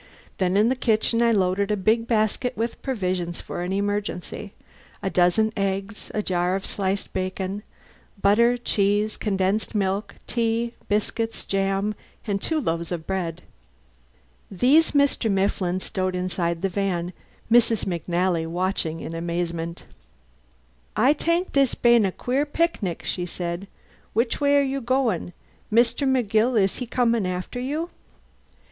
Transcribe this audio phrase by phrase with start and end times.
[0.39, 4.51] Then in the kitchen I loaded a big basket with provisions for an emergency:
[5.03, 7.61] a dozen eggs, a jar of sliced bacon,
[8.19, 11.93] butter, cheese, condensed milk, tea, biscuits, jam,
[12.25, 13.43] and two loaves of bread.
[14.49, 15.29] These Mr.
[15.29, 17.13] Mifflin stowed inside the van,
[17.51, 17.85] Mrs.
[17.85, 19.85] McNally watching in amazement.
[20.95, 23.67] "I tank this bane a queer picnic!" she said.
[24.13, 25.33] "Which way are you going?
[25.71, 26.07] Mr.
[26.09, 27.91] McGill, is he coming after you?"